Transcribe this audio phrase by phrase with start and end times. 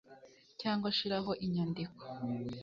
[0.61, 2.03] Cyangwa shiraho inyandiko